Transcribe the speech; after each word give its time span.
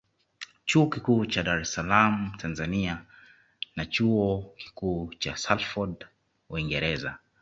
Chuo 0.65 0.85
Kikuu 0.89 1.25
cha 1.25 1.43
DaresSalaam 1.43 2.31
Tanzania 2.37 3.05
na 3.75 3.85
Chuo 3.85 4.53
Kikuucha 4.57 5.37
Salford 5.37 6.05
uingereza 6.49 7.17